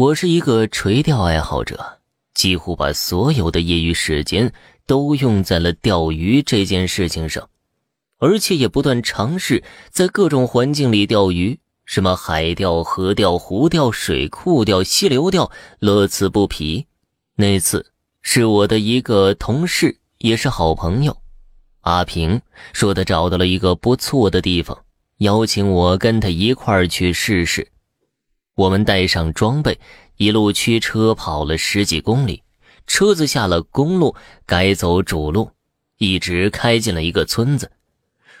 [0.00, 1.98] 我是一个垂钓爱好者，
[2.32, 4.50] 几乎把所有的业余时间
[4.86, 7.50] 都用在了钓鱼这件事情上，
[8.16, 15.50] 而且也不断尝试在各种环境里钓鱼，什么海钓、河钓、湖钓、水库钓、溪流钓，
[15.80, 16.86] 乐此不疲。
[17.36, 17.92] 那次
[18.22, 21.14] 是我的一个同事，也是好朋友，
[21.82, 22.40] 阿平
[22.72, 24.82] 说他找到了一个不错的地方，
[25.18, 27.68] 邀请我跟他一块儿去试试。
[28.60, 29.80] 我们带上装备，
[30.18, 32.42] 一路驱车跑了十几公里，
[32.86, 35.52] 车子下了公路，改走主路，
[35.96, 37.72] 一直开进了一个村子。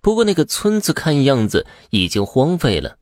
[0.00, 2.96] 不过那个村子看样子已经荒废了。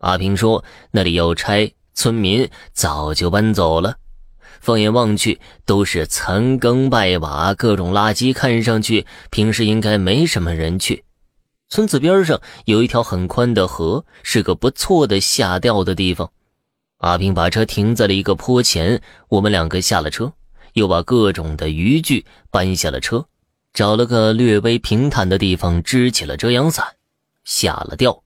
[0.00, 3.96] 阿平说那里要拆，村民早就搬走了。
[4.60, 11.04] 放眼望去，都是残羹败瓦，各种垃圾，看上去平时应该没什么人去。
[11.70, 16.30] 村子边上有一条很宽的河，是个不错的下钓的地方。
[17.02, 20.32] 阿平把车停在了一个坡前，我们两个下了车，
[20.74, 23.26] 又把各种的渔具搬下了车，
[23.74, 26.86] 找了个略微平坦的地方支起了遮阳伞，
[27.44, 28.22] 下了钓。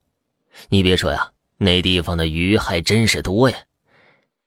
[0.69, 3.57] 你别说呀，那地方的鱼还真是多呀！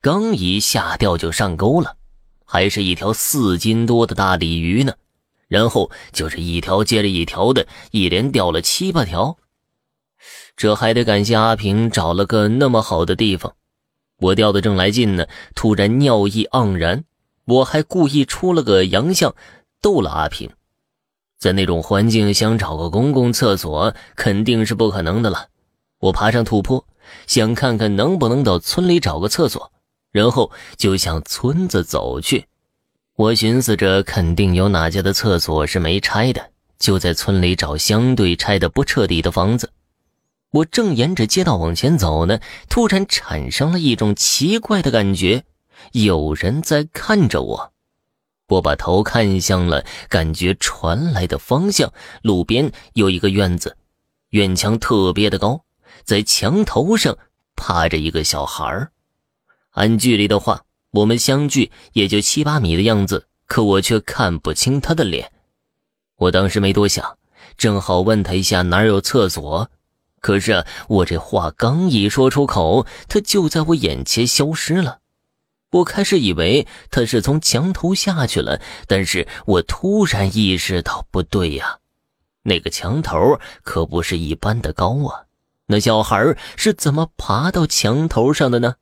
[0.00, 1.96] 刚一下钓就上钩了，
[2.44, 4.94] 还是一条四斤多的大鲤鱼呢。
[5.48, 9.36] 然后就是一条接着一条的，一连钓了七八条。
[10.56, 13.54] 这还得感谢阿平找了个那么好的地方。
[14.20, 17.04] 我钓的正来劲呢，突然尿意盎然，
[17.46, 19.34] 我还故意出了个洋相，
[19.80, 20.50] 逗了阿平。
[21.38, 25.46] 在那种环境，想找个公共厕所肯定是不可能的了。
[25.98, 26.84] 我爬上土坡，
[27.26, 29.72] 想看看能不能到村里找个厕所，
[30.12, 32.44] 然后就向村子走去。
[33.16, 39.70] 我寻思着，肯定有哪家的厕所是没拆的，就在村里找相对拆的不彻底的房子。
[40.50, 45.44] 我正沿着街道往前走呢，突然产生了一种奇怪的感觉，
[45.92, 47.72] 有人在看着我。
[48.48, 53.76] 我把头看向了感觉传来的方向，路边有一个院子，
[54.30, 55.64] 院墙特别的高，
[56.02, 57.16] 在墙头上
[57.54, 58.90] 趴着一个小孩儿
[59.70, 65.30] 按距离的话，我们相距也就七八米的样子，可我却看不清他的脸。
[66.16, 67.18] 我当时没多想，
[67.56, 69.70] 正好问他一下哪有厕所。
[70.20, 74.98] 可是我这话刚一说出口，他就在我眼前消失了。
[75.72, 81.78] 我开始以为他是从墙头下去了，但是我突然意识到不对呀，
[82.42, 85.24] 那个墙头可不是一般的高啊！
[85.66, 88.74] 那小孩是怎么爬到墙头上的呢？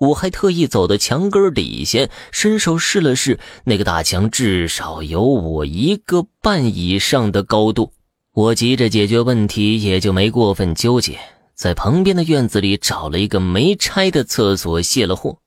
[0.00, 7.92] 我还特意走到墙根底下，伸手试了试，那个大墙至少有我一个半以上的高度。
[8.34, 11.20] 我急着解决问题，也就没过分纠结，
[11.54, 15.38] 在旁边的院子里找了一个没拆的厕所卸了货。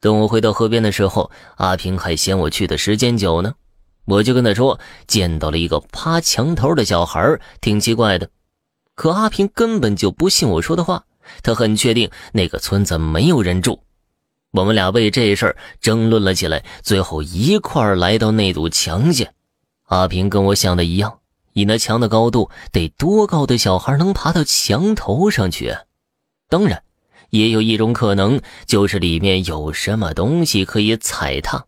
[0.00, 3.54] 等我回到河边的时候，阿平还嫌我去的时间久呢，
[4.06, 8.28] 我就跟他说见到了一个趴墙头的小孩，挺奇怪的。
[8.96, 11.04] 可阿平根本就不信我说的话，
[11.44, 13.80] 他很确定那个村子没有人住。
[14.50, 19.26] 我们俩为这事儿争论了起来，最后一块儿来到那堵墙下。
[19.84, 21.20] 阿平跟我想的一样。
[21.56, 25.74] 以那墙的高度，得多高的小孩能爬到墙头上去？
[26.50, 26.82] 当然，
[27.30, 31.64] 也有一种可能，就是里面有什么东西可以踩踏。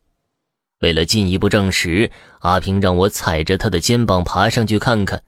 [0.81, 2.11] 为了进一步证实，
[2.41, 5.23] 阿平让我踩着他的肩膀爬上去看看。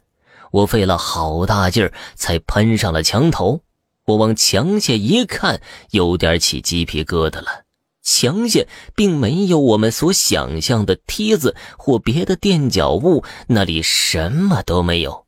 [0.50, 3.62] 我费了好大劲儿才攀上了墙头。
[4.04, 7.65] 我往墙下一看，有点起鸡皮疙瘩了。
[8.03, 15.27] 墙下并没有我们所想象的梯子或别的垫脚物，那里什么都没有。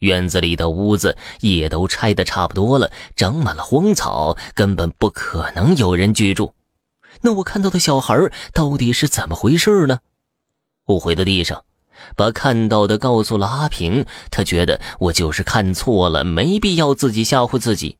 [0.00, 6.54] 院子里的屋子也都拆得差不多了，长满了荒草，根本不可能有人居住。
[7.22, 10.00] 那我看到的小孩到底是怎么回事呢？
[10.86, 11.64] 我回到地上，
[12.16, 17.96] 把看到的告诉了阿平，他觉得我就是看错了，没必要自己吓唬自己。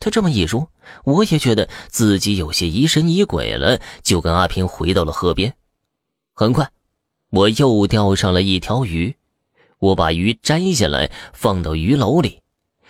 [0.00, 0.70] 他这么一说，
[1.04, 5.54] 我也觉得自己有些疑神疑鬼了，就跟阿平回到了河边。
[6.32, 6.70] 很快，
[7.28, 9.14] 我又钓上了一条鱼，
[9.78, 12.40] 我把鱼摘下来放到鱼篓里。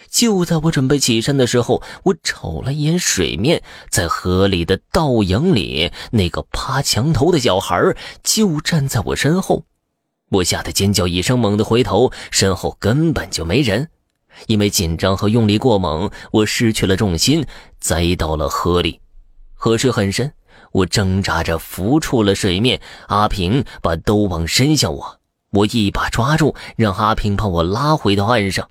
[0.09, 7.77] 就在我准备起身的时候，我瞅了一眼水面，在河里的倒影里，那个趴墙头的小孩
[8.23, 9.65] 就站在我身后。
[10.31, 13.91] 我吓得尖叫一声，猛地回头，身后根本就没人。
[14.47, 17.45] 因为紧张和用力过猛，我失去了重心，
[17.79, 19.01] 栽到了河里。
[19.55, 20.33] 河水很深，
[20.73, 22.81] 我挣扎着浮出了水面。
[23.09, 25.19] 阿平把兜网伸向我，
[25.51, 28.69] 我一把抓住，让阿平把我拉回到岸上。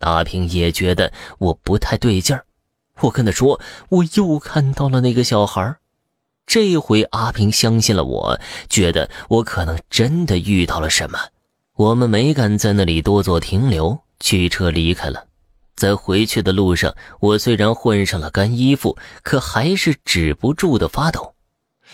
[0.00, 2.44] 阿平也觉得我不太对劲儿，
[3.00, 5.76] 我跟他说，我又看到了那个小孩。
[6.46, 11.18] 这回阿平相信了我，觉得我可能真的遇到了什么。
[11.76, 15.26] 我们没敢在那里多做停留，驱车离开了。
[15.76, 21.34] 在回去的路上，我虽然换上了干衣服，可还是止不住的发抖，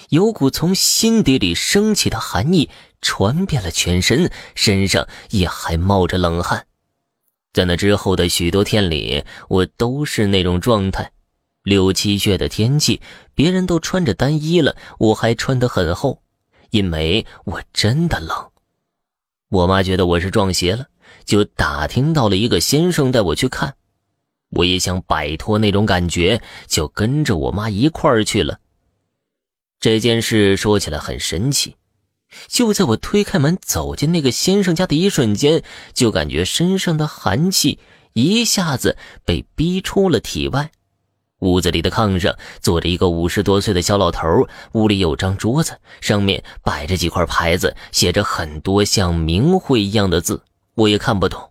[0.08, 2.70] 有股从心底里升起的寒意
[3.02, 6.66] 传遍了全身，身上也还冒着冷汗。
[7.52, 11.12] 在那之后的许多天里，我都是那种状态。
[11.62, 13.00] 六七月的天气，
[13.34, 16.22] 别人都穿着单衣了，我还穿得很厚，
[16.70, 18.50] 因为我真的冷。
[19.50, 20.88] 我妈觉得我是撞邪了，
[21.24, 23.76] 就打听到了一个先生带我去看。
[24.50, 28.60] 我也想摆脱那种感觉，就跟着我妈一块儿去了。
[29.80, 31.76] 这件事说起来很神奇。
[32.48, 35.62] 就在我推开门走进那个先生家的一瞬间，
[35.92, 37.78] 就感觉身上的寒气
[38.12, 40.72] 一下子被逼出了体外。
[41.40, 50.42] 屋子里的炕上坐着一个五十多岁的小老头，屋里有张桌子，上面摆着几块牌子，写着很多像名讳一样的字，
[50.74, 51.50] 我也看不懂。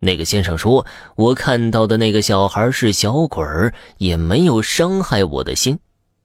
[0.00, 0.86] 那个先生说
[1.16, 5.78] ：“我看到的那个小孩是小鬼儿，也没有伤害我的心。”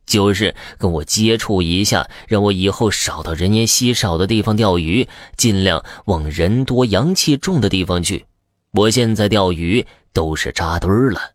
[0.06, 8.26] 就是跟我接触一下，让我以后少到人烟稀少的地方钓鱼，尽量往人多阳气重的地方去。
[8.72, 11.35] 我现在钓鱼都是扎堆儿了。